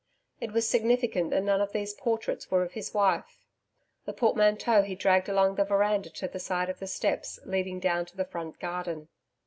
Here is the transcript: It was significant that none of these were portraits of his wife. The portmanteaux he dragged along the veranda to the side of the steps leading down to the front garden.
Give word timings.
It 0.39 0.51
was 0.51 0.67
significant 0.67 1.29
that 1.29 1.43
none 1.43 1.61
of 1.61 1.73
these 1.73 1.93
were 1.95 2.01
portraits 2.01 2.47
of 2.49 2.71
his 2.71 2.91
wife. 2.91 3.45
The 4.05 4.13
portmanteaux 4.13 4.81
he 4.81 4.95
dragged 4.95 5.29
along 5.29 5.57
the 5.57 5.63
veranda 5.63 6.09
to 6.09 6.27
the 6.27 6.39
side 6.39 6.71
of 6.71 6.79
the 6.79 6.87
steps 6.87 7.39
leading 7.45 7.79
down 7.79 8.07
to 8.07 8.17
the 8.17 8.25
front 8.25 8.57
garden. 8.59 9.09